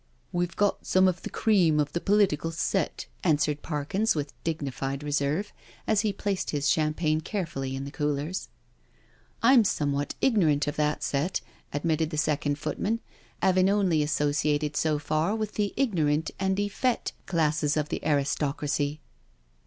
"We've 0.31 0.55
got 0.55 0.87
some 0.87 1.07
of 1.07 1.21
the 1.21 1.29
cream 1.29 1.79
of 1.79 1.93
the 1.93 2.01
political 2.01 2.49
set," 2.51 3.05
answered 3.23 3.61
Parkins 3.61 4.15
with 4.15 4.33
dignified 4.43 5.03
reserve, 5.03 5.53
as 5.85 6.01
he 6.01 6.11
placed 6.11 6.49
his 6.49 6.67
champagne 6.67 7.21
carefully 7.21 7.75
in 7.75 7.91
coolers. 7.91 8.49
"I'm 9.43 9.63
somewhat 9.63 10.15
ignorant 10.19 10.65
of 10.65 10.75
that 10.77 11.03
set," 11.03 11.41
admitted 11.71 12.09
the 12.09 12.17
second 12.17 12.57
footman," 12.57 12.99
'aving 13.43 13.69
only 13.69 14.01
associated 14.01 14.75
so 14.75 14.97
far 14.97 15.35
with 15.35 15.53
the 15.53 15.71
ignorant 15.77 16.31
and 16.39 16.59
effete 16.59 17.11
classes 17.27 17.77
of 17.77 17.89
the 17.89 18.03
aristocracy." 18.03 19.01